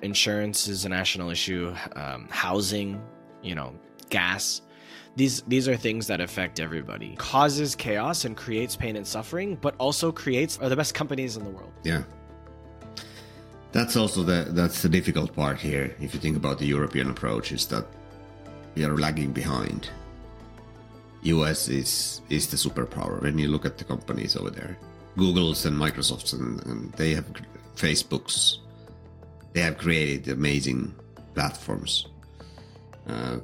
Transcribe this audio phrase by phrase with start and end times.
[0.00, 3.00] Insurance is a national issue, um, housing,
[3.42, 3.74] you know,
[4.10, 4.60] gas.
[5.16, 7.16] These, these are things that affect everybody.
[7.16, 11.44] Causes chaos and creates pain and suffering, but also creates are the best companies in
[11.44, 11.72] the world.
[11.82, 12.02] Yeah.
[13.72, 15.94] That's also the that's the difficult part here.
[16.00, 17.86] If you think about the European approach, is that
[18.74, 19.90] we are lagging behind.
[21.22, 23.20] US is is the superpower.
[23.22, 24.78] When you look at the companies over there,
[25.16, 27.26] Google's and Microsoft's, and, and they have
[27.74, 28.60] Facebook's,
[29.56, 30.94] they have created amazing
[31.34, 32.08] platforms,
[33.06, 33.38] uh,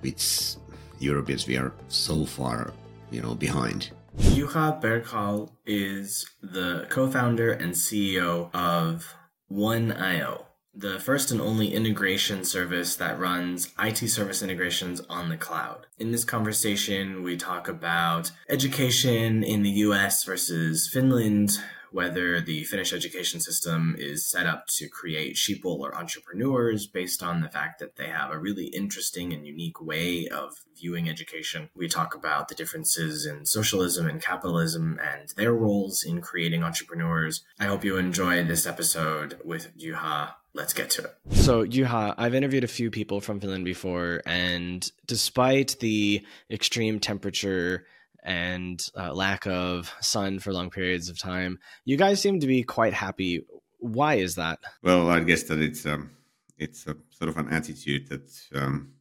[0.00, 0.54] which
[1.00, 2.72] Europeans we are so far,
[3.10, 3.90] you know, behind.
[4.18, 9.16] Juha Berghall is the co-founder and CEO of
[9.48, 15.88] One.io, the first and only integration service that runs IT service integrations on the cloud.
[15.98, 21.58] In this conversation, we talk about education in the US versus Finland,
[21.92, 27.40] whether the Finnish education system is set up to create sheeple or entrepreneurs based on
[27.40, 31.68] the fact that they have a really interesting and unique way of viewing education.
[31.74, 37.42] We talk about the differences in socialism and capitalism and their roles in creating entrepreneurs.
[37.58, 41.16] I hope you enjoy this episode with Juha let's get to it.
[41.30, 47.86] So, Juha, I've interviewed a few people from Finland before, and despite the extreme temperature
[48.22, 51.58] and uh, lack of sun for long periods of time.
[51.84, 53.44] You guys seem to be quite happy.
[53.78, 54.60] Why is that?
[54.82, 56.10] Well, I guess that it's um,
[56.58, 58.92] it's a sort of an attitude that um,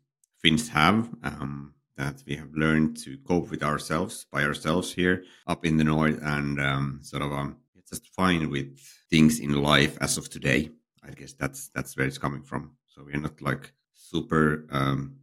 [0.41, 1.09] Finns have.
[1.23, 5.83] Um, that we have learned to cope with ourselves by ourselves here up in the
[5.83, 10.71] north, and um, sort of um, just fine with things in life as of today.
[11.03, 12.71] I guess that's that's where it's coming from.
[12.87, 15.17] So we're not like super um,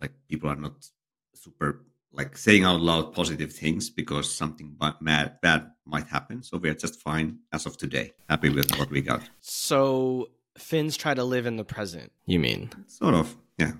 [0.00, 0.86] like people are not
[1.34, 6.42] super like saying out loud positive things because something bad, bad might happen.
[6.42, 9.22] So we are just fine as of today, happy with what we got.
[9.40, 12.70] So Finns try to live in the present, you mean?
[12.86, 13.72] Sort of, yeah.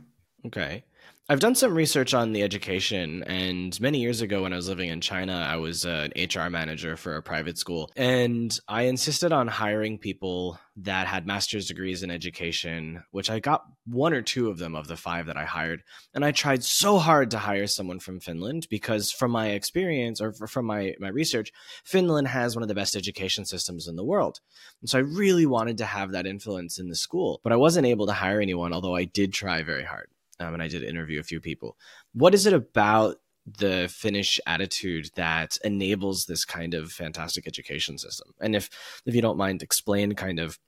[0.47, 0.84] Okay.
[1.31, 4.89] I've done some research on the education, and many years ago, when I was living
[4.89, 9.47] in China, I was an HR manager for a private school, and I insisted on
[9.47, 14.59] hiring people that had master's degrees in education, which I got one or two of
[14.59, 15.84] them of the five that I hired.
[16.12, 20.33] And I tried so hard to hire someone from Finland because, from my experience or
[20.33, 21.53] from my, my research,
[21.84, 24.41] Finland has one of the best education systems in the world.
[24.81, 27.87] And so I really wanted to have that influence in the school, but I wasn't
[27.87, 30.09] able to hire anyone, although I did try very hard
[30.41, 31.77] um, and I did interview a few people.
[32.12, 38.33] What is it about the Finnish attitude that enables this kind of fantastic education system?
[38.41, 38.71] And if
[39.06, 40.59] if you don't mind, explain kind of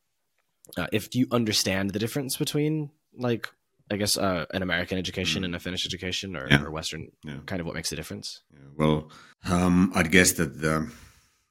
[0.77, 3.49] uh, if you understand the difference between like
[3.91, 5.47] I guess uh, an American education mm.
[5.47, 6.63] and a Finnish education, or, yeah.
[6.63, 7.39] or Western, yeah.
[7.47, 8.43] kind of what makes the difference.
[8.53, 8.61] Yeah.
[8.75, 9.11] Well,
[9.51, 10.91] um, I'd guess that the,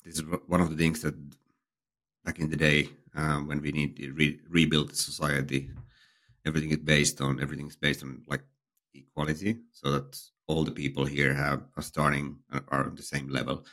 [0.03, 1.13] this is one of the things that
[2.25, 5.69] back in the day um, when we need to re- rebuild society
[6.45, 8.43] everything is based on everything is based on like
[8.93, 9.59] equality.
[9.71, 13.65] So that all the people here have are starting uh, are on the same level.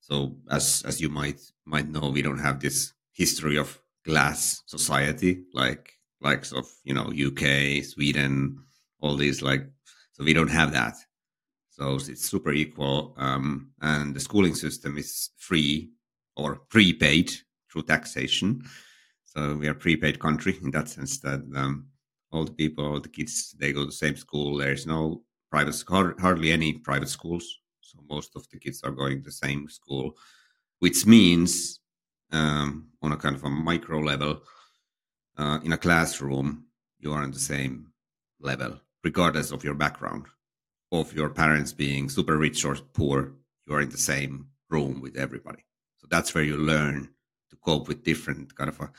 [0.00, 5.44] So as as you might might know we don't have this history of glass society
[5.52, 8.58] like likes of you know uk sweden
[9.00, 9.64] all these like
[10.12, 10.96] so we don't have that.
[11.70, 15.90] So it's super equal um, and the schooling system is free
[16.36, 17.32] or prepaid
[17.70, 18.62] through taxation.
[19.24, 21.86] So we are prepaid country in that sense that um,
[22.32, 24.56] all the people, all the kids, they go to the same school.
[24.56, 25.76] There's no private,
[26.18, 27.58] hardly any private schools.
[27.80, 30.16] So most of the kids are going to the same school,
[30.78, 31.80] which means
[32.32, 34.42] um, on a kind of a micro level,
[35.36, 36.64] uh, in a classroom,
[36.98, 37.88] you are on the same
[38.40, 40.26] level, regardless of your background,
[40.90, 43.32] of your parents being super rich or poor.
[43.66, 45.64] You are in the same room with everybody.
[45.98, 47.08] So that's where you learn
[47.50, 48.90] to cope with different kind of a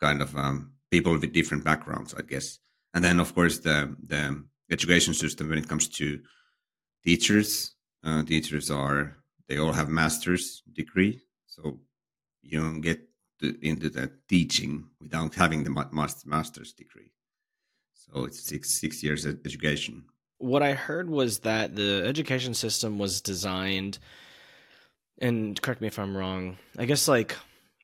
[0.00, 2.58] kind of um, people with different backgrounds, I guess.
[2.94, 6.20] And then, of course, the the education system when it comes to
[7.04, 7.74] teachers,
[8.04, 9.16] uh, teachers are
[9.48, 11.80] they all have master's degree, so
[12.42, 13.00] you don't get
[13.40, 15.70] to, into the teaching without having the
[16.24, 17.12] master's degree.
[17.92, 20.04] So it's six six years of education.
[20.38, 23.98] What I heard was that the education system was designed,
[25.20, 26.58] and correct me if I'm wrong.
[26.78, 27.36] I guess like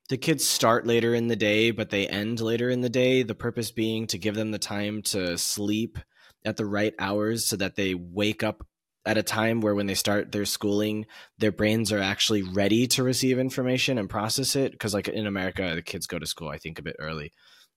[0.08, 3.22] the kids start later in the day, but they end later in the day.
[3.22, 5.98] The purpose being to give them the time to sleep
[6.44, 8.66] at the right hours so that they wake up
[9.04, 11.06] at a time where when they start their schooling,
[11.38, 14.72] their brains are actually ready to receive information and process it.
[14.72, 17.32] Because like in America, the kids go to school, I think, a bit early,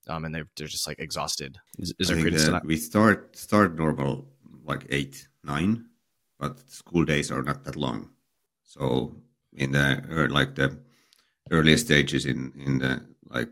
[0.08, 1.58] um, and they're they're just like exhausted.
[1.78, 2.64] Is, is there that?
[2.64, 4.28] We start start normal
[4.64, 5.86] like eight nine,
[6.38, 8.10] but school days are not that long.
[8.64, 9.16] So
[9.52, 10.78] in the like the
[11.50, 13.50] early stages in in the like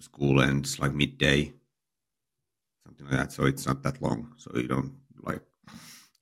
[0.00, 1.52] school ends like midday,
[2.84, 3.32] something like that.
[3.32, 4.32] So it's not that long.
[4.36, 5.42] So you don't like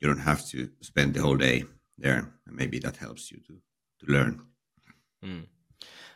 [0.00, 1.64] you don't have to spend the whole day
[1.98, 3.54] there, and maybe that helps you to
[4.00, 4.42] to learn.
[5.24, 5.46] Mm.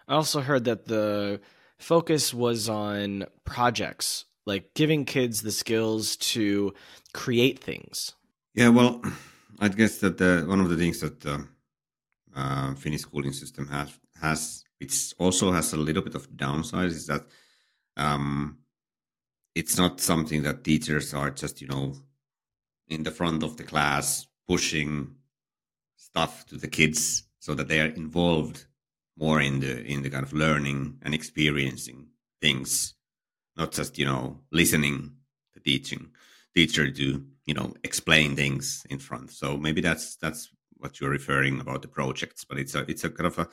[0.09, 1.41] I also heard that the
[1.79, 6.75] focus was on projects, like giving kids the skills to
[7.13, 8.15] create things.
[8.55, 9.03] Yeah, well,
[9.59, 11.47] I guess that the, one of the things that the
[12.35, 17.07] uh, Finnish schooling system has has it also has a little bit of downside is
[17.07, 17.23] that
[17.97, 18.59] um,
[19.55, 21.95] it's not something that teachers are just you know
[22.89, 25.15] in the front of the class pushing
[25.97, 28.67] stuff to the kids so that they are involved
[29.19, 32.07] more in the in the kind of learning and experiencing
[32.41, 32.95] things
[33.57, 35.13] not just you know listening
[35.55, 36.11] to teaching
[36.55, 39.31] teacher to you know explain things in front.
[39.31, 43.11] So maybe that's that's what you're referring about the projects but it's a it's a
[43.11, 43.49] kind of a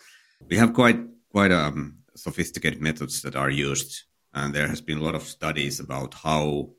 [0.50, 1.00] we have quite
[1.30, 4.04] quite um sophisticated methods that are used
[4.34, 6.70] and there has been a lot of studies about how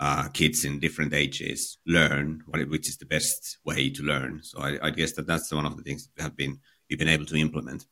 [0.00, 4.60] uh, kids in different ages learn what, which is the best way to learn so
[4.60, 6.58] I, I guess that that's one of the things that have been
[6.88, 7.86] we've been able to implement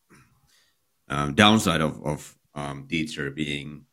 [1.08, 3.84] um, downside of of um, teacher being,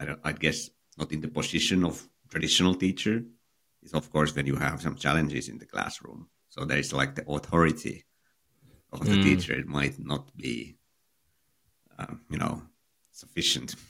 [0.00, 3.22] I, I guess, not in the position of traditional teacher
[3.82, 6.28] is of course when you have some challenges in the classroom.
[6.48, 8.04] So there is like the authority
[9.00, 9.22] of the mm.
[9.22, 9.52] teacher.
[9.54, 10.76] It might not be,
[11.98, 12.62] um, you know,
[13.12, 13.74] sufficient.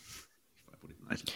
[0.56, 1.34] If I put it nicely.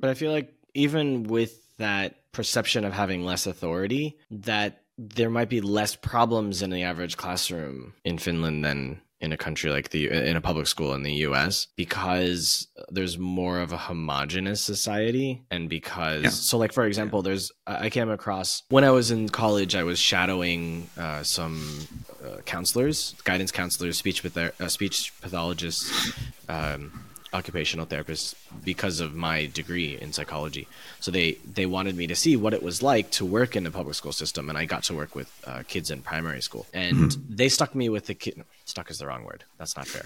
[0.00, 5.48] But I feel like even with that perception of having less authority, that there might
[5.48, 10.10] be less problems in the average classroom in Finland than in a country like the
[10.10, 15.68] in a public school in the US because there's more of a homogenous society and
[15.68, 16.30] because yeah.
[16.30, 17.28] so like for example yeah.
[17.30, 21.86] there's I came across when I was in college I was shadowing uh, some
[22.22, 26.12] uh, counselors guidance counselors speech with their uh, speech pathologists
[26.48, 26.90] um,
[27.32, 28.34] occupational therapists
[28.64, 30.68] because of my degree in psychology.
[31.00, 33.70] So they they wanted me to see what it was like to work in the
[33.70, 36.66] public school system, and I got to work with uh, kids in primary school.
[36.72, 37.34] And mm-hmm.
[37.34, 38.44] they stuck me with the kid.
[38.72, 39.44] Stuck is the wrong word.
[39.58, 40.02] That's not fair.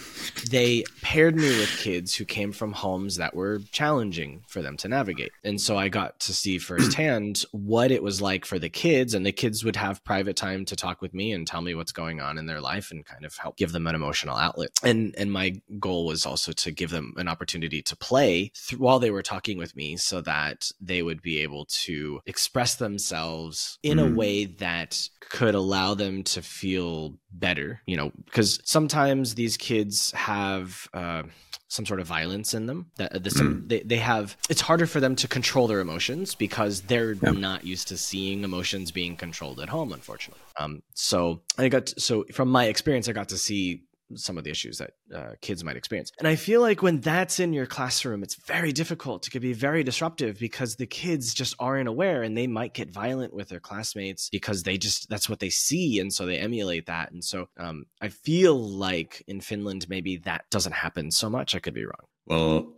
[0.50, 4.88] They paired me with kids who came from homes that were challenging for them to
[4.88, 9.14] navigate, and so I got to see firsthand what it was like for the kids.
[9.14, 11.92] And the kids would have private time to talk with me and tell me what's
[11.92, 14.70] going on in their life and kind of help give them an emotional outlet.
[14.82, 18.98] And and my goal was also to give them an opportunity to play th- while
[18.98, 23.98] they were talking with me so that they would be able to express themselves in
[23.98, 24.10] mm.
[24.10, 30.12] a way that could allow them to feel better, you know, because sometimes these kids
[30.12, 31.22] have uh,
[31.68, 33.68] some sort of violence in them that uh, the, some, mm.
[33.68, 37.88] they, they have it's harder for them to control their emotions because they're not used
[37.88, 42.48] to seeing emotions being controlled at home unfortunately um so i got to, so from
[42.48, 43.82] my experience i got to see
[44.14, 46.10] some of the issues that uh, kids might experience.
[46.18, 49.26] And I feel like when that's in your classroom, it's very difficult.
[49.26, 52.90] It could be very disruptive because the kids just aren't aware and they might get
[52.90, 55.98] violent with their classmates because they just, that's what they see.
[55.98, 57.10] And so they emulate that.
[57.10, 61.54] And so um, I feel like in Finland, maybe that doesn't happen so much.
[61.54, 62.06] I could be wrong.
[62.26, 62.74] Well,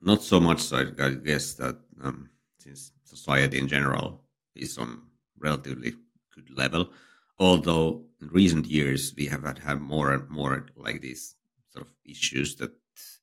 [0.00, 0.72] not so much.
[0.72, 4.22] I, I guess that um, since society in general
[4.54, 5.02] is on
[5.38, 5.94] relatively
[6.34, 6.90] good level,
[7.40, 11.34] although in recent years we have had, had more and more like these
[11.70, 12.72] sort of issues that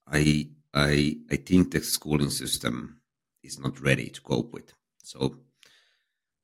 [0.07, 3.01] I I I think the schooling system
[3.43, 4.73] is not ready to cope with.
[4.97, 5.37] So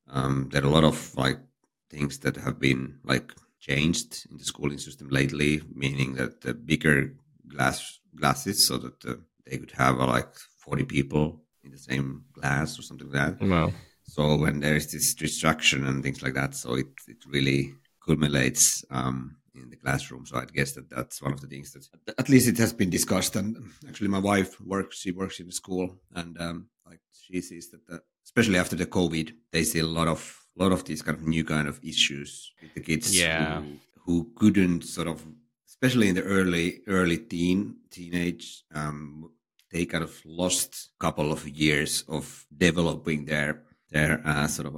[0.08, 1.40] um, there are a lot of like
[1.90, 7.16] things that have been like changed in the schooling system lately, meaning that the bigger
[7.48, 9.16] glass glasses so that uh,
[9.46, 13.48] they could have uh, like 40 people in the same glass or something like that.
[13.48, 13.74] Wow.
[14.14, 17.74] So when there is this distraction and things like that, so it, it really
[18.06, 20.28] culminates um, in the classroom.
[20.28, 21.88] So I guess that that's one of the things that
[22.20, 23.36] at least it has been discussed.
[23.36, 23.58] And
[23.90, 28.04] actually, my wife works; she works in school, and um, like she sees that, the,
[28.24, 30.22] especially after the COVID, they see a lot of
[30.56, 33.20] lot of these kind of new kind of issues with the kids.
[33.20, 33.62] Yeah.
[33.62, 35.26] Who, who couldn't sort of,
[35.68, 39.32] especially in the early early teen teenage, um,
[39.72, 43.64] they kind of lost a couple of years of developing their
[43.94, 44.76] their uh, sort of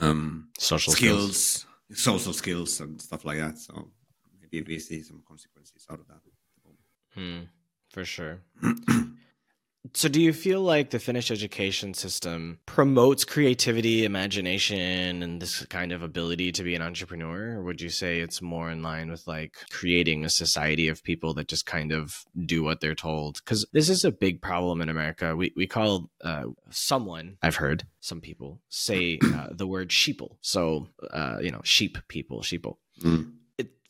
[0.00, 1.36] um, social skills.
[1.36, 3.58] skills social skills and stuff like that.
[3.58, 3.90] So
[4.40, 6.20] maybe we see some consequences out of that.
[7.14, 7.44] Hmm,
[7.90, 8.40] for sure.
[9.92, 15.92] so, do you feel like the Finnish education system promotes creativity, imagination, and this kind
[15.92, 17.58] of ability to be an entrepreneur?
[17.58, 21.34] Or would you say it's more in line with like creating a society of people
[21.34, 23.36] that just kind of do what they're told?
[23.44, 25.36] Because this is a big problem in America.
[25.36, 30.36] We, we call uh, someone, I've heard some people say uh, the word sheeple.
[30.40, 32.76] So, uh, you know, sheep people, sheeple.
[33.02, 33.32] Mm.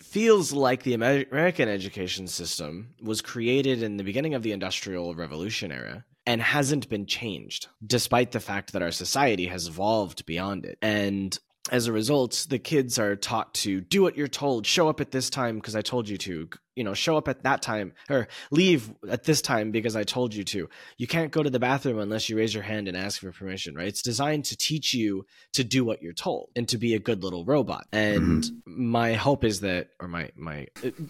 [0.01, 5.73] Feels like the American education system was created in the beginning of the Industrial Revolution
[5.73, 10.79] era and hasn't been changed, despite the fact that our society has evolved beyond it.
[10.81, 11.39] And
[11.71, 15.11] as a result, the kids are taught to do what you're told, show up at
[15.11, 18.29] this time because I told you to, you know, show up at that time or
[18.51, 20.69] leave at this time because I told you to.
[20.97, 23.75] You can't go to the bathroom unless you raise your hand and ask for permission,
[23.75, 23.87] right?
[23.87, 27.23] It's designed to teach you to do what you're told and to be a good
[27.23, 27.87] little robot.
[27.93, 28.91] And mm-hmm.
[28.91, 30.67] my hope is that or my my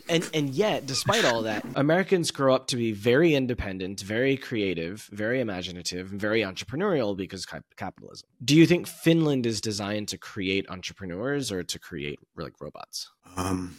[0.08, 5.08] and and yet despite all that, Americans grow up to be very independent, very creative,
[5.12, 8.28] very imaginative, and very entrepreneurial because capitalism.
[8.44, 13.10] Do you think Finland is designed to create entrepreneurs or to create like robots?
[13.36, 13.76] Um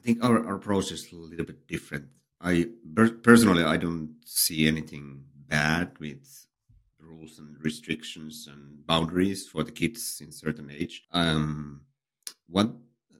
[0.00, 2.06] think our, our approach is a little bit different.
[2.40, 2.68] I
[3.22, 6.46] personally, I don't see anything bad with
[7.00, 11.04] rules and restrictions and boundaries for the kids in certain age.
[11.12, 11.82] Um,
[12.48, 12.70] what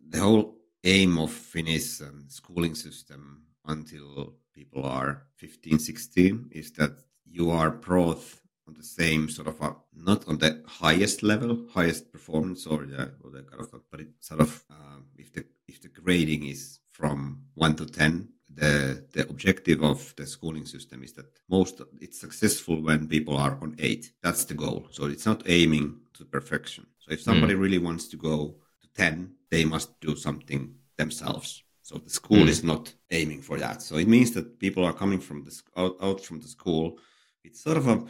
[0.09, 6.93] the whole aim of Finnish um, schooling system until people are 15, 16 is that
[7.25, 8.23] you are brought
[8.69, 13.13] on the same sort of a, not on the highest level, highest performance or the,
[13.23, 16.81] or the kind of, but it sort of um, if the if the grading is
[16.93, 22.21] from one to ten, the the objective of the schooling system is that most it's
[22.21, 24.13] successful when people are on eight.
[24.23, 24.89] That's the goal.
[24.91, 26.87] So it's not aiming to perfection.
[26.99, 27.61] So if somebody mm.
[27.61, 31.63] really wants to go to ten, they must do something themselves.
[31.83, 32.49] So the school mm.
[32.49, 33.83] is not aiming for that.
[33.83, 36.99] So it means that people are coming from the out, out from the school.
[37.45, 38.05] It's sort of a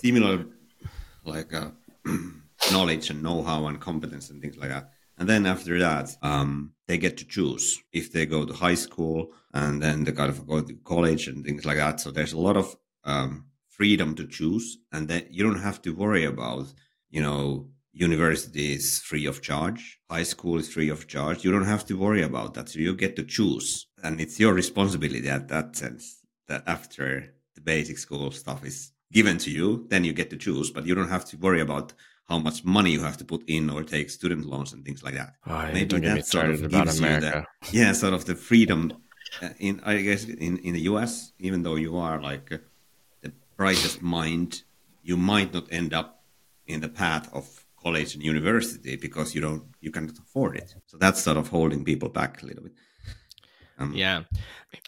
[0.00, 0.46] similar
[1.24, 1.70] like uh,
[2.72, 4.90] knowledge and know-how and competence and things like that.
[5.18, 9.32] And then after that, um, they get to choose if they go to high school
[9.52, 12.00] and then they kind of go to college and things like that.
[12.00, 15.94] So there's a lot of um, freedom to choose, and then you don't have to
[15.94, 16.66] worry about,
[17.10, 21.44] you know, university is free of charge, high school is free of charge.
[21.44, 22.68] You don't have to worry about that.
[22.68, 27.60] So you get to choose, and it's your responsibility at that sense that after the
[27.60, 31.08] basic school stuff is given to you, then you get to choose, but you don't
[31.08, 31.92] have to worry about
[32.28, 35.14] how much money you have to put in or take student loans and things like
[35.14, 35.34] that.
[35.46, 37.46] Oh, Maybe don't get me started about America.
[37.62, 38.92] The, yeah, sort of the freedom
[39.42, 42.58] uh, in I guess in in the US, even though you are like uh,
[43.22, 44.62] the brightest mind,
[45.02, 46.22] you might not end up
[46.66, 47.44] in the path of
[47.82, 50.74] college and university because you don't you cannot afford it.
[50.86, 52.74] So that's sort of holding people back a little bit.
[53.80, 54.24] Um, yeah.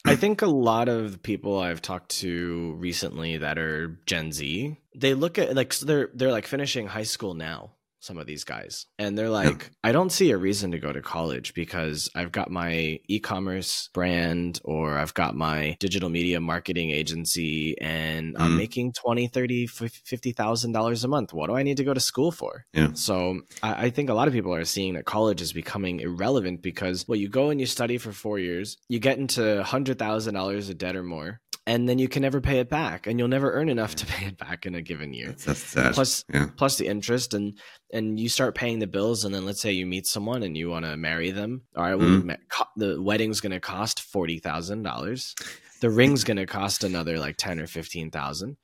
[0.05, 5.15] I think a lot of people I've talked to recently that are Gen Z, they
[5.15, 7.73] look at like so they're they're like finishing high school now
[8.03, 8.87] some of these guys.
[8.99, 9.69] And they're like, yeah.
[9.85, 13.89] I don't see a reason to go to college because I've got my e commerce
[13.95, 18.41] brand or I've got my digital media marketing agency and mm.
[18.41, 21.33] I'm making 20, 30, $50,000 a month.
[21.33, 22.67] What do I need to go to school for?
[22.73, 22.91] Yeah.
[22.95, 26.63] So I, I think a lot of people are seeing that college is becoming irrelevant
[26.63, 30.79] because, well, you go and you study for four years, you get into $100,000 of
[30.79, 33.69] debt or more and then you can never pay it back and you'll never earn
[33.69, 35.95] enough to pay it back in a given year that's, that's sad.
[35.95, 36.49] Plus, yeah.
[36.57, 37.59] plus the interest and
[37.93, 40.69] and you start paying the bills and then let's say you meet someone and you
[40.69, 42.31] want to marry them all right mm-hmm.
[42.77, 47.67] the wedding's going to cost $40000 the ring's going to cost another like 10 or
[47.67, 48.57] 15000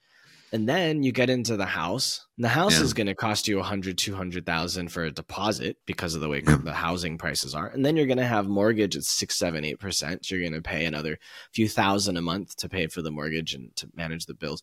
[0.53, 2.85] and then you get into the house and the house yeah.
[2.85, 6.21] is going to cost you a hundred, two hundred thousand for a deposit because of
[6.21, 7.69] the way the housing prices are.
[7.69, 10.31] And then you're going to have mortgage at six seven eight percent.
[10.31, 11.19] You're going to pay another
[11.53, 14.63] few thousand a month to pay for the mortgage and to manage the bills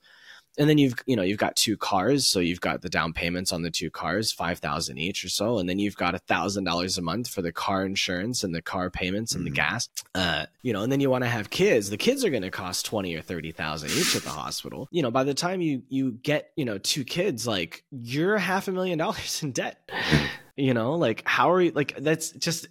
[0.57, 2.25] and then you've you know you've got two cars.
[2.25, 5.59] So you've got the down payments on the two cars 5000 each or so.
[5.59, 8.61] And then you've got a thousand dollars a month for the car insurance and the
[8.61, 9.53] car payments and mm-hmm.
[9.53, 9.89] the gas.
[10.13, 11.89] Uh, you know and then you want to have kids.
[11.89, 14.87] The kids are going to cost 20 or 30000 each at the hospital.
[14.91, 18.67] You know by the time you you get you know two kids like you're half
[18.67, 19.89] a million dollars in debt.
[20.57, 22.67] You know like how are you like that's just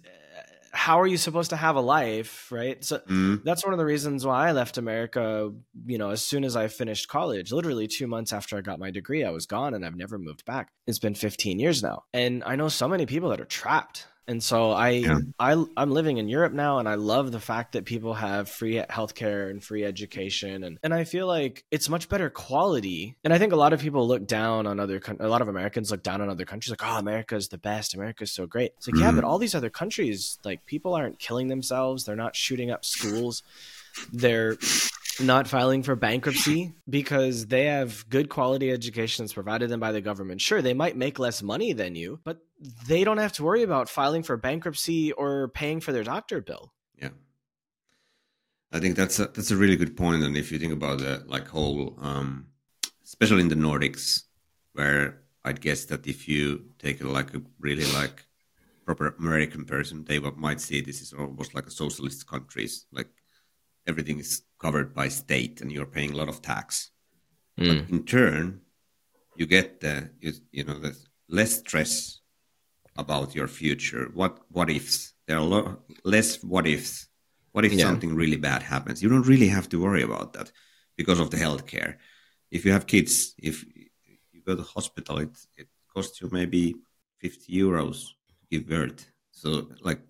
[0.75, 2.83] how are you supposed to have a life right?
[2.83, 3.43] So mm.
[3.43, 5.51] that's one of the reasons why i left america
[5.85, 7.51] you know as soon as i finished college.
[7.51, 10.45] Literally two months after i got my degree i was gone and i've never moved
[10.45, 10.69] back.
[10.87, 12.03] It's been 15 years now.
[12.13, 15.19] And i know so many people that are trapped and so I, yeah.
[15.39, 18.75] I, I'm living in Europe now, and I love the fact that people have free
[18.89, 23.15] healthcare and free education, and and I feel like it's much better quality.
[23.23, 25.91] And I think a lot of people look down on other, a lot of Americans
[25.91, 28.73] look down on other countries, like, oh, America is the best, America is so great.
[28.77, 29.03] It's like, mm-hmm.
[29.03, 32.85] yeah, but all these other countries, like, people aren't killing themselves, they're not shooting up
[32.85, 33.43] schools,
[34.11, 34.57] they're
[35.19, 40.41] not filing for bankruptcy because they have good quality educations provided them by the government.
[40.41, 42.39] Sure, they might make less money than you, but
[42.87, 46.73] they don't have to worry about filing for bankruptcy or paying for their doctor bill.
[46.97, 47.09] Yeah.
[48.71, 50.23] I think that's a, that's a really good point.
[50.23, 52.47] And if you think about the like whole, um,
[53.03, 54.23] especially in the Nordics,
[54.73, 58.25] where I'd guess that if you take like a really like
[58.85, 63.09] proper American person, they might see this is almost like a socialist countries, like
[63.87, 66.65] everything is covered by state and you're paying a lot of tax.
[67.59, 67.67] Mm.
[67.67, 68.43] But in turn,
[69.39, 70.93] you get the you, you know the
[71.39, 71.91] less stress
[73.03, 74.03] about your future.
[74.19, 74.97] What what ifs?
[75.27, 75.77] There are
[76.15, 76.93] less what ifs.
[77.53, 77.85] What if yeah.
[77.87, 79.01] something really bad happens?
[79.03, 80.47] You don't really have to worry about that
[80.99, 81.91] because of the healthcare.
[82.55, 83.13] If you have kids,
[83.49, 83.55] if
[84.33, 86.63] you go to hospital, it it costs you maybe
[87.23, 87.97] fifty euros
[88.39, 89.01] to give birth.
[89.41, 89.47] So
[89.87, 90.01] like,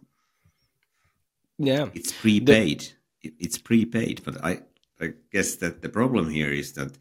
[1.69, 2.81] yeah, it's prepaid.
[2.81, 3.04] The-
[3.39, 4.61] it's prepaid, but I
[4.99, 6.97] I guess that the problem here is that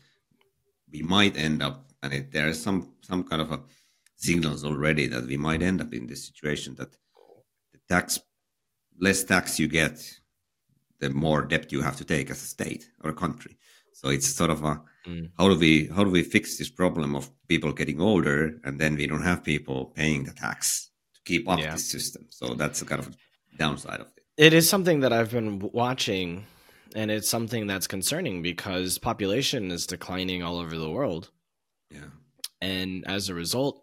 [0.92, 3.60] we might end up, and it, there are some some kind of a
[4.16, 6.92] signals already that we might end up in this situation that
[7.72, 8.20] the tax,
[8.98, 9.96] less tax you get,
[11.00, 13.56] the more debt you have to take as a state or a country.
[13.92, 15.30] So it's sort of a mm.
[15.38, 18.96] how do we how do we fix this problem of people getting older and then
[18.96, 21.72] we don't have people paying the tax to keep up yeah.
[21.72, 22.26] this system.
[22.30, 23.16] So that's a kind of
[23.56, 24.52] downside of it.
[24.52, 26.46] Is something that I've been watching
[26.94, 31.30] and it's something that's concerning because population is declining all over the world.
[31.90, 32.10] Yeah.
[32.60, 33.82] And as a result,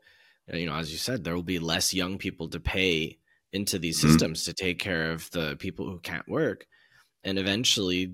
[0.52, 3.20] uh, you know, as you said, there will be less young people to pay
[3.52, 4.10] into these mm-hmm.
[4.10, 6.66] systems to take care of the people who can't work.
[7.24, 8.14] And eventually,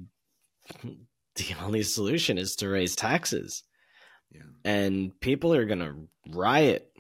[0.84, 3.64] the only solution is to raise taxes.
[4.32, 4.42] Yeah.
[4.66, 6.92] And people are going to riot.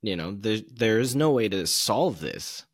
[0.00, 2.64] You know, there, there's no way to solve this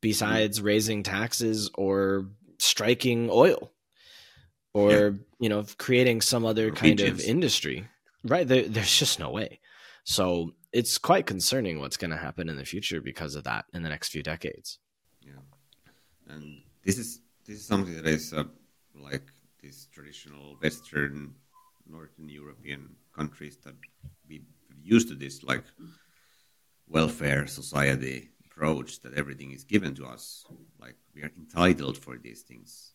[0.00, 0.66] besides mm-hmm.
[0.66, 2.28] raising taxes or
[2.58, 3.72] striking oil
[4.74, 5.10] or, yeah.
[5.40, 7.86] you know, creating some other kind of industry.
[8.24, 8.46] Right.
[8.46, 9.60] There, there's just no way.
[10.04, 13.82] So it's quite concerning what's going to happen in the future because of that in
[13.82, 14.78] the next few decades.
[15.22, 15.42] Yeah,
[16.28, 18.44] and this is this is something that is uh,
[18.94, 19.26] like
[19.62, 21.34] these traditional Western,
[21.86, 23.74] Northern European countries that
[24.28, 24.42] we
[24.82, 25.64] used to this like
[26.88, 30.44] welfare society approach that everything is given to us,
[30.80, 32.94] like we are entitled for these things,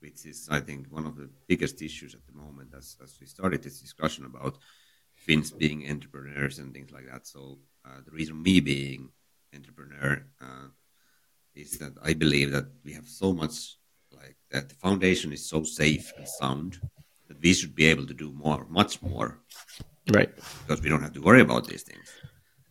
[0.00, 3.26] which is I think one of the biggest issues at the moment as as we
[3.26, 4.58] started this discussion about
[5.14, 7.26] Finns being entrepreneurs and things like that.
[7.26, 9.10] So uh, the reason me being
[9.54, 10.68] entrepreneur uh,
[11.54, 13.54] is that I believe that we have so much
[14.10, 16.80] like that the foundation is so safe and sound
[17.28, 19.28] that we should be able to do more, much more,
[20.12, 20.30] right?
[20.60, 22.08] Because we don't have to worry about these things.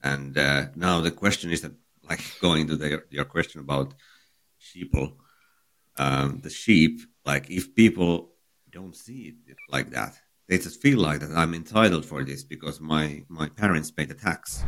[0.04, 1.74] And uh, now the question is that,
[2.12, 3.94] like going to the, your question about
[4.60, 5.10] sheeple,
[5.98, 8.34] um, the sheep, like if people
[8.70, 10.14] don't see it like that,
[10.52, 14.14] they just feel like that I'm entitled for this because my my parents paid the
[14.14, 14.66] tax.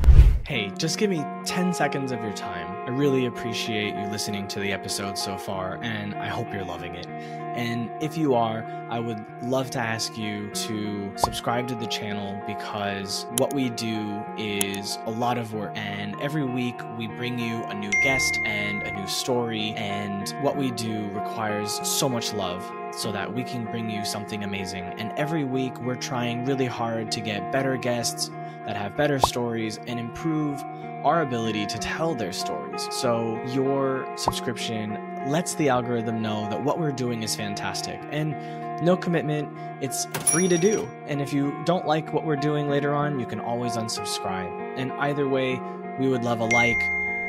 [0.48, 2.72] Hey, just give me 10 seconds of your time.
[2.88, 6.96] I really appreciate you listening to the episode so far, and I hope you're loving
[6.96, 7.08] it.
[7.08, 12.42] And if you are, I would love to ask you to subscribe to the channel
[12.48, 15.74] because what we do is a lot of work.
[15.76, 19.74] And every week we bring you a new guest and a new story.
[19.74, 22.64] And what we do requires so much love
[22.98, 24.84] so that we can bring you something amazing.
[24.84, 28.30] And every week, we're trying really hard to get better guests
[28.66, 30.62] that have better stories and improve
[31.04, 32.88] our ability to tell their stories.
[32.92, 38.00] So, your subscription lets the algorithm know that what we're doing is fantastic.
[38.12, 38.36] And
[38.82, 39.50] no commitment,
[39.82, 40.88] it's free to do.
[41.08, 44.50] And if you don't like what we're doing later on, you can always unsubscribe.
[44.78, 45.60] And either way,
[46.00, 46.78] we would love a like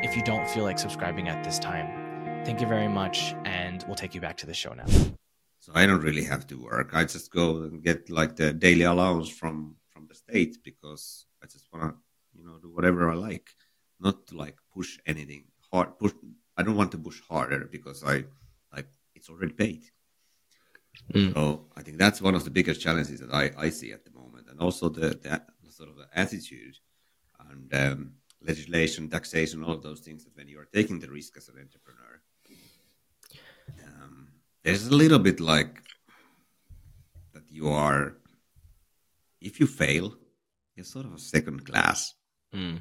[0.04, 2.44] if you don't feel like subscribing at this time.
[2.44, 4.84] Thank you very much, and we'll take you back to the show now.
[5.64, 6.90] So I don't really have to work.
[6.92, 11.46] I just go and get like the daily allowance from from the state because I
[11.46, 11.94] just want to,
[12.36, 13.48] you know, do whatever I like,
[13.98, 15.98] not to like push anything hard.
[15.98, 16.12] Push.
[16.58, 18.24] I don't want to push harder because I
[18.74, 19.84] like it's already paid.
[21.14, 21.32] Mm.
[21.32, 24.10] So I think that's one of the biggest challenges that I, I see at the
[24.10, 25.08] moment, and also the,
[25.64, 26.76] the sort of the attitude
[27.48, 30.24] and um, legislation, taxation, all of those things.
[30.24, 32.03] That when you are taking the risk as an entrepreneur,
[34.64, 35.82] there's a little bit like
[37.34, 38.16] that you are
[39.40, 40.14] if you fail
[40.74, 42.14] you're sort of a second class
[42.52, 42.80] mm.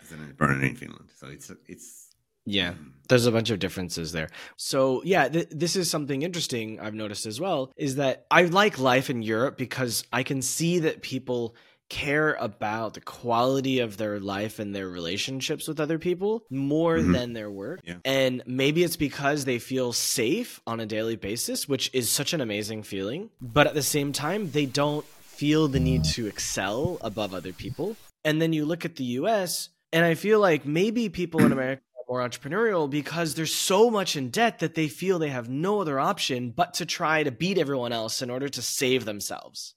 [0.00, 1.10] as an entrepreneur in finland.
[1.16, 2.08] So it's it's
[2.44, 2.70] yeah.
[2.70, 4.28] um, there's a bunch of differences there.
[4.56, 8.78] So yeah th- this is something interesting i've noticed as well is that i like
[8.78, 11.54] life in europe because i can see that people
[11.92, 17.12] care about the quality of their life and their relationships with other people more mm-hmm.
[17.12, 17.80] than their work.
[17.84, 17.96] Yeah.
[18.06, 22.40] And maybe it's because they feel safe on a daily basis, which is such an
[22.40, 23.28] amazing feeling.
[23.42, 27.94] But at the same time, they don't feel the need to excel above other people.
[28.24, 31.82] And then you look at the US, and I feel like maybe people in America
[31.98, 35.82] are more entrepreneurial because there's so much in debt that they feel they have no
[35.82, 39.74] other option but to try to beat everyone else in order to save themselves.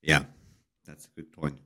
[0.00, 0.24] Yeah.
[0.86, 1.58] That's a good point.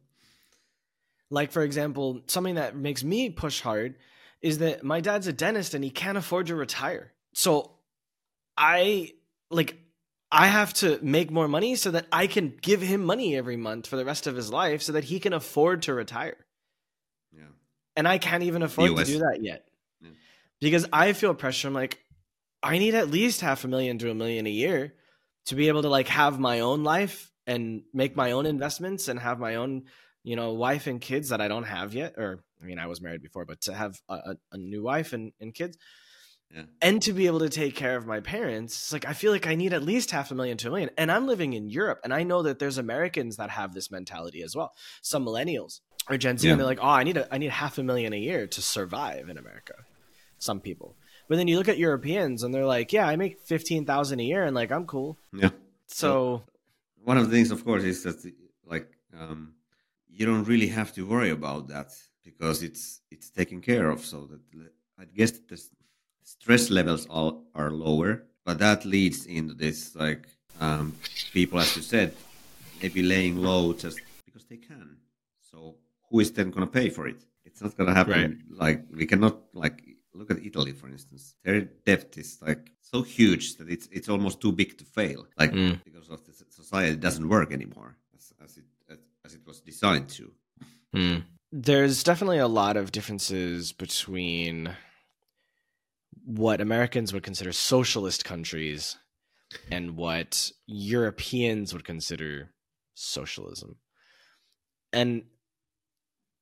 [1.30, 3.96] Like, for example, something that makes me push hard
[4.42, 7.12] is that my dad's a dentist and he can't afford to retire.
[7.34, 7.72] So
[8.56, 9.12] I
[9.50, 9.76] like
[10.30, 13.86] I have to make more money so that I can give him money every month
[13.86, 16.36] for the rest of his life so that he can afford to retire.
[17.32, 17.44] Yeah.
[17.96, 19.68] And I can't even afford to do that yet.
[20.00, 20.10] Yeah.
[20.60, 21.68] Because I feel pressure.
[21.68, 21.98] I'm like,
[22.62, 24.94] I need at least half a million to a million a year
[25.46, 29.18] to be able to like have my own life and make my own investments and
[29.20, 29.84] have my own,
[30.24, 32.14] you know, wife and kids that I don't have yet.
[32.16, 35.32] Or I mean, I was married before, but to have a, a, new wife and,
[35.40, 35.76] and kids
[36.54, 36.62] Yeah.
[36.80, 39.48] and to be able to take care of my parents it's like i feel like
[39.48, 41.98] i need at least half a million to a million and i'm living in europe
[42.04, 44.70] and i know that there's americans that have this mentality as well
[45.02, 46.52] some millennials or gen z Yeah.
[46.52, 48.62] and they're like oh i need a i need half a million a year to
[48.62, 49.74] survive in america
[50.38, 50.94] some people
[51.28, 54.44] but then you look at europeans and they're like yeah i make 15000 a year
[54.44, 55.50] and like i'm cool Yeah.
[55.88, 56.42] so
[57.06, 58.18] One of the things, of course, is that
[58.64, 59.54] like um,
[60.08, 61.92] you don't really have to worry about that
[62.24, 64.04] because it's it's taken care of.
[64.04, 64.40] So that
[64.98, 65.60] I guess that the
[66.24, 70.26] stress levels all are lower, but that leads into this like
[70.58, 70.96] um,
[71.32, 72.12] people, as you said,
[72.82, 74.96] maybe laying low just because they can.
[75.40, 75.76] So
[76.10, 77.22] who is then going to pay for it?
[77.44, 78.20] It's not going to happen.
[78.20, 78.58] Right.
[78.62, 79.80] Like we cannot like
[80.18, 81.34] look at Italy, for instance.
[81.44, 85.26] Their debt is like so huge that it's it's almost too big to fail.
[85.38, 85.84] Like Mm.
[85.84, 90.08] because of the society doesn't work anymore as, as it as, as it was designed
[90.10, 90.32] to.
[90.92, 91.18] Hmm.
[91.52, 94.74] There's definitely a lot of differences between
[96.24, 98.96] what Americans would consider socialist countries
[99.70, 102.50] and what Europeans would consider
[102.94, 103.76] socialism.
[104.92, 105.24] And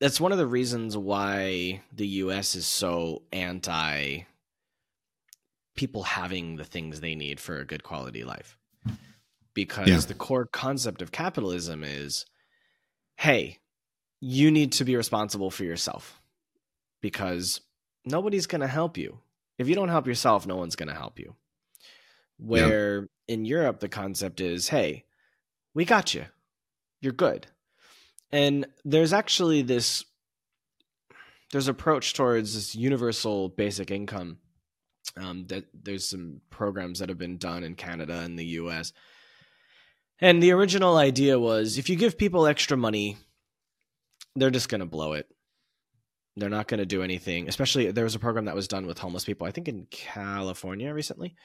[0.05, 4.25] that's one of the reasons why the US is so anti
[5.75, 8.59] people having the things they need for a good quality life.
[9.55, 10.01] Because Yeah.
[10.01, 12.27] the core concept of capitalism is
[13.17, 13.61] hey,
[14.21, 16.21] you need to be responsible for yourself
[17.01, 17.63] because
[18.05, 19.21] nobody's going to help you.
[19.57, 21.35] If you don't help yourself, no one's going to help you.
[22.37, 25.07] Where in Europe, the concept is hey,
[25.73, 26.27] we got you.
[27.01, 27.47] You're good.
[28.35, 30.05] And there's actually this
[31.53, 34.39] there's approach towards this universal basic income.
[35.17, 38.93] Um, that there's some programs that have been done in Canada and the U.S.
[40.19, 43.19] And the original idea was if you give people extra money,
[44.35, 45.29] they're just going to blow it.
[46.37, 47.49] They're not going to do anything.
[47.49, 50.93] Especially there was a program that was done with homeless people, I think in California
[50.93, 51.37] recently,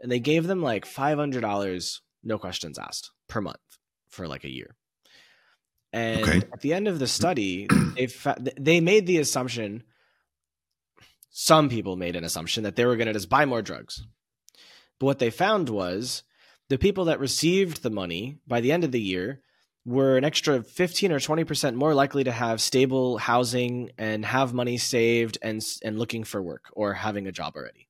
[0.00, 3.58] and they gave them like five hundred dollars, no questions asked, per month
[4.08, 4.76] for like a year.
[5.92, 6.42] And Okay.
[6.52, 8.08] at the end of the study, they
[8.58, 9.84] they made the assumption.
[11.30, 14.04] Some people made an assumption that they were going to just buy more drugs,
[14.98, 16.24] but what they found was
[16.68, 19.40] the people that received the money by the end of the year
[19.84, 24.76] were an extra 15 or 20% more likely to have stable housing and have money
[24.76, 27.88] saved and and looking for work or having a job already.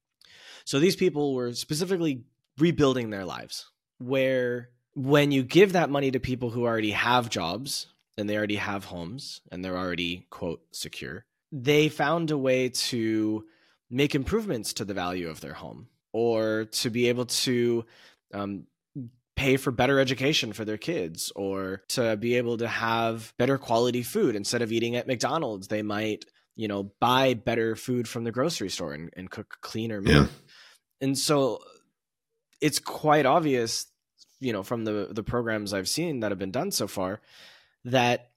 [0.64, 2.22] So these people were specifically
[2.58, 3.66] rebuilding their lives
[3.98, 8.56] where when you give that money to people who already have jobs and they already
[8.56, 13.44] have homes and they're already quote secure, they found a way to
[13.90, 17.84] make improvements to the value of their home or to be able to
[18.34, 18.64] um,
[19.36, 24.02] pay for better education for their kids or to be able to have better quality
[24.02, 26.24] food instead of eating at McDonald's they might
[26.56, 30.26] you know buy better food from the grocery store and, and cook cleaner meal Yeah.
[31.00, 31.60] and so
[32.60, 33.86] it's quite obvious
[34.40, 37.20] you know from the the programs I've seen that have been done so far
[37.84, 38.30] that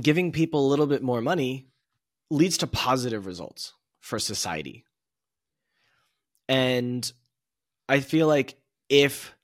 [0.00, 1.68] giving people a little bit more money
[2.30, 4.84] leads to positive results for society
[6.48, 7.10] and
[7.88, 8.56] I feel like
[8.88, 9.34] if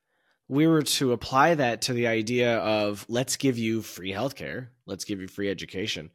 [0.48, 5.04] we were to apply that to the idea of let's give you free healthcare, let's
[5.04, 6.10] give you free education,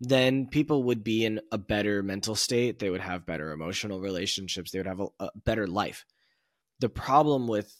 [0.00, 2.78] then people would be in a better mental state.
[2.78, 4.70] They would have better emotional relationships.
[4.70, 6.04] They would have a, a better life.
[6.80, 7.72] The problem with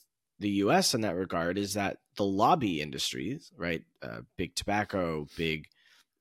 [0.43, 3.83] the US in that regard is that the lobby industries, right?
[4.03, 5.69] Uh, big tobacco, big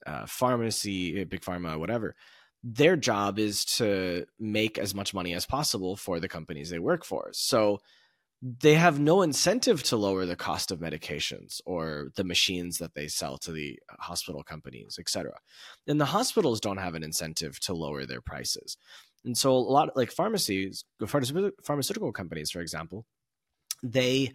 [0.05, 2.15] uh, pharmacy, big pharma, whatever,
[2.63, 7.03] their job is to make as much money as possible for the companies they work
[7.03, 7.29] for.
[7.33, 7.79] So
[8.41, 13.07] they have no incentive to lower the cost of medications or the machines that they
[13.07, 15.33] sell to the hospital companies, etc.
[15.87, 18.77] And the hospitals don't have an incentive to lower their prices.
[19.25, 23.05] And so a lot like pharmacies, pharmaceutical companies, for example,
[23.83, 24.33] they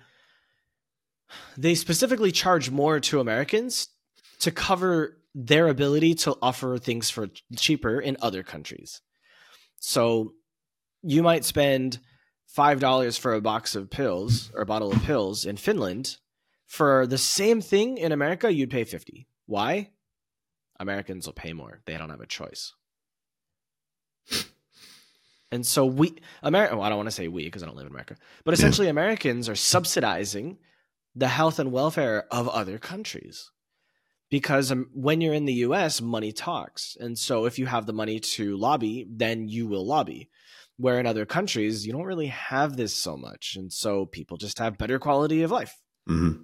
[1.56, 3.88] they specifically charge more to Americans
[4.40, 9.00] to cover their ability to offer things for cheaper in other countries.
[9.78, 10.32] So
[11.02, 11.98] you might spend
[12.46, 16.16] five dollars for a box of pills or a bottle of pills in Finland.
[16.66, 19.28] For the same thing in America, you'd pay fifty.
[19.46, 19.90] Why?
[20.78, 21.80] Americans will pay more.
[21.87, 22.74] They don't have a choice.
[25.52, 27.87] And so we, America, well, I don't want to say we because I don't live
[27.87, 30.59] in America, but essentially Americans are subsidizing
[31.14, 33.50] the health and welfare of other countries
[34.30, 36.96] because um, when you're in the US, money talks.
[36.98, 40.30] And so if you have the money to lobby, then you will lobby.
[40.78, 43.56] Where in other countries, you don't really have this so much.
[43.56, 45.74] And so people just have better quality of life.
[46.09, 46.42] Mm-hmm.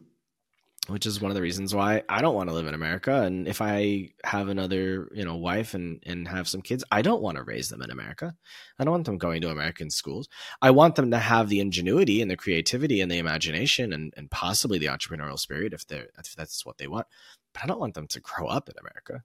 [0.88, 3.22] Which is one of the reasons why I don't want to live in America.
[3.22, 7.22] And if I have another, you know, wife and, and have some kids, I don't
[7.22, 8.34] want to raise them in America.
[8.80, 10.28] I don't want them going to American schools.
[10.60, 14.28] I want them to have the ingenuity and the creativity and the imagination and, and
[14.28, 17.06] possibly the entrepreneurial spirit if they're if that's what they want
[17.52, 19.22] but I don't want them to grow up in America.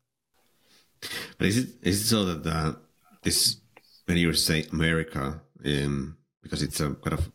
[1.37, 2.73] But is it is it so that uh,
[3.23, 3.57] this
[4.05, 7.31] when you say America, um, because it's a kind of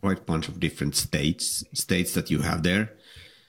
[0.00, 2.92] quite bunch of different states states that you have there.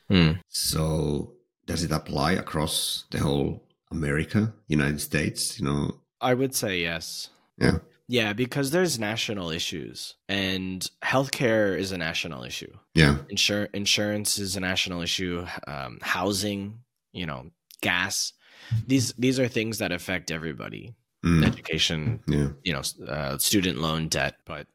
[0.10, 0.40] Mm.
[0.48, 1.34] So
[1.66, 5.60] does it apply across the whole America, United States?
[5.60, 7.30] You know, I would say yes.
[7.58, 7.80] Yeah.
[8.12, 12.74] Yeah, because there's national issues, and healthcare is a national issue.
[12.96, 15.46] Yeah, Insur- insurance is a national issue.
[15.68, 16.80] Um, housing,
[17.14, 18.34] you know, gas.
[18.88, 20.96] These these are things that affect everybody.
[21.24, 21.46] Mm.
[21.46, 24.38] Education, yeah, you know, uh, student loan debt.
[24.44, 24.66] But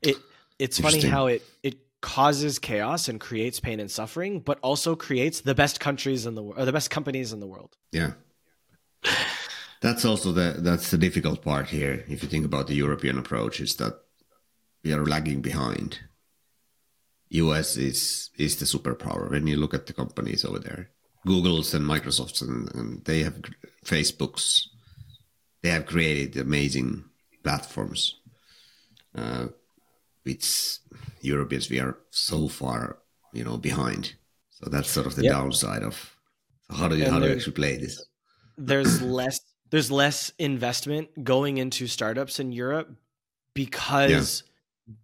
[0.00, 0.16] it
[0.58, 5.40] it's funny how it it causes chaos and creates pain and suffering, but also creates
[5.40, 7.76] the best countries in the world, or the best companies in the world.
[7.92, 8.12] Yeah.
[9.80, 12.04] That's also the that's the difficult part here.
[12.08, 14.00] If you think about the European approach, is that
[14.82, 16.00] we are lagging behind.
[17.30, 19.30] US is is the superpower.
[19.30, 20.90] When you look at the companies over there,
[21.26, 23.40] Google's and Microsoft's, and, and they have
[23.84, 24.68] Facebook's,
[25.62, 27.04] they have created amazing
[27.44, 28.16] platforms.
[29.14, 29.48] Uh,
[30.28, 30.78] which
[31.22, 32.98] Europeans we are so far,
[33.32, 34.14] you know, behind.
[34.50, 35.32] So that's sort of the Yep.
[35.32, 35.96] downside of.
[36.70, 37.96] So how do you And how do you actually play this?
[38.56, 42.88] there's less there's less investment going into startups in Europe
[43.54, 44.42] because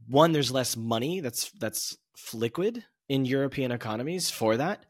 [0.09, 1.97] one there's less money that's that's
[2.33, 4.87] liquid in European economies for that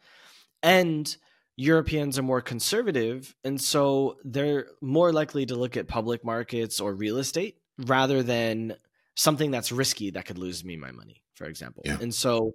[0.63, 1.17] and
[1.57, 6.95] Europeans are more conservative and so they're more likely to look at public markets or
[6.95, 8.77] real estate rather than
[9.15, 11.99] something that's risky that could lose me my money for example Yeah.
[12.01, 12.53] and so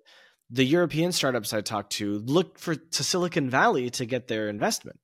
[0.49, 4.99] the European startups I talked to look for to Silicon Valley to get their investment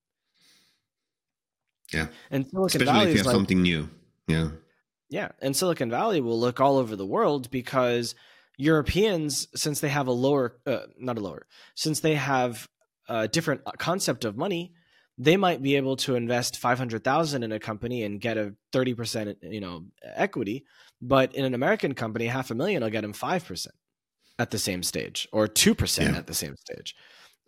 [1.93, 2.07] Yeah.
[2.31, 3.89] and Silicon Especially Valley if you is have like, something new.
[4.27, 4.49] Yeah.
[5.09, 8.15] yeah, and Silicon Valley will look all over the world because
[8.57, 12.67] Europeans, since they have a lower, uh, not a lower, since they have
[13.07, 14.73] a different concept of money,
[15.17, 18.55] they might be able to invest five hundred thousand in a company and get a
[18.71, 20.65] thirty percent, you know, equity.
[21.01, 23.75] But in an American company, half a million will get them five percent
[24.39, 26.17] at the same stage, or two percent Yeah.
[26.19, 26.95] at the same stage.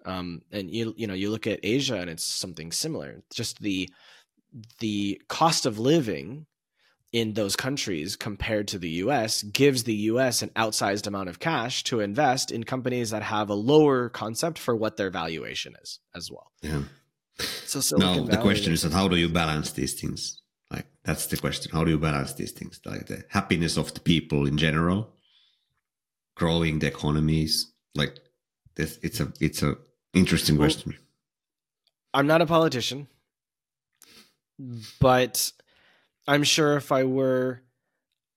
[0.06, 3.24] Um, and you you know you look at Asia and it's something similar.
[3.34, 3.90] Just the
[4.80, 6.46] the cost of living
[7.14, 11.84] in those countries compared to the US gives the US an outsized amount of cash
[11.86, 16.30] to invest in companies that have a lower concept for what their valuation is as
[16.30, 16.52] well.
[16.62, 16.84] Yeah.
[17.66, 20.42] So Silicon now the question is- is that how do you balance these things?
[20.72, 21.72] Like that's the question.
[21.72, 22.80] How do you balance these things?
[22.86, 25.14] Like the happiness of the people in general,
[26.36, 27.72] growing the economies.
[27.96, 28.20] Like
[28.76, 29.78] this, it's a it's a
[30.14, 30.98] interesting Well, question.
[32.14, 33.08] I'm not a politician,
[35.00, 35.52] but
[36.28, 37.62] I'm sure if I were,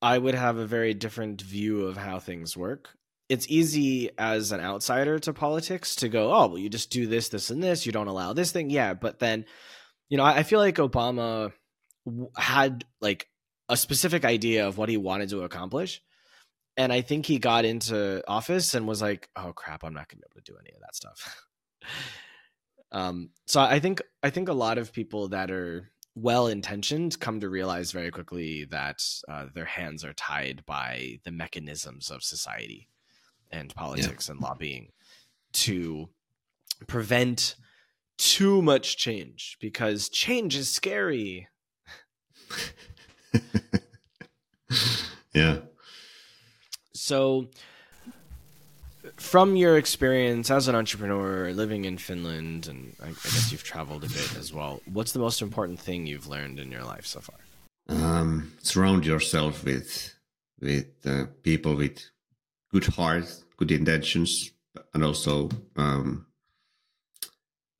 [0.01, 2.89] I would have a very different view of how things work.
[3.27, 7.29] It's easy as an outsider to politics to go, oh, well, you just do this,
[7.29, 7.85] this, and this.
[7.85, 8.69] You don't allow this thing.
[8.69, 8.93] Yeah.
[8.93, 9.45] But then,
[10.09, 11.53] you know, I, I feel like Obama
[12.37, 13.27] had like
[13.69, 16.01] a specific idea of what he wanted to accomplish.
[16.77, 20.21] And I think he got into office and was like, oh, crap, I'm not going
[20.21, 21.45] to be able to do any of that stuff.
[22.91, 27.39] um, so I think I think a lot of people that are well intentioned come
[27.39, 32.89] to realize very quickly that uh, their hands are tied by the mechanisms of society
[33.51, 34.89] and politics and lobbying
[35.53, 36.09] to
[36.87, 37.55] prevent
[38.17, 41.47] too much change because change is scary.
[45.33, 45.57] yeah.
[46.93, 47.47] So,
[49.17, 54.03] from your experience as an entrepreneur living in Finland, and I, I guess you've traveled
[54.03, 57.19] a bit as well, what's the most important thing you've learned in your life so
[57.19, 57.37] far?
[57.89, 60.13] Um, surround yourself with
[60.59, 61.99] with uh, people with
[62.71, 64.51] good hearts, good intentions,
[64.93, 66.27] and also um,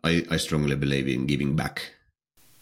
[0.03, 1.93] I I strongly believe in giving back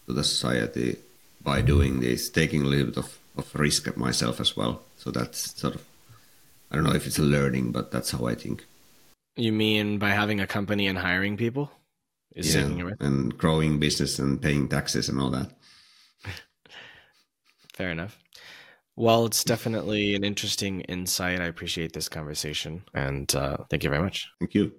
[0.06, 0.96] to the society
[1.42, 4.82] by doing this, taking a little bit of, of risk at myself as well.
[4.96, 5.84] So that's sort of
[6.70, 8.64] I don't know if it's a learning, but that's how I think.
[9.36, 11.70] You mean by having a company and hiring people?
[12.34, 13.02] Is yeah, taking a risk?
[13.02, 15.50] and growing business and paying taxes and all that.
[17.74, 18.18] Fair enough.
[18.94, 21.40] Well, it's definitely an interesting insight.
[21.40, 24.28] I appreciate this conversation and uh, thank you very much.
[24.38, 24.72] Thank you.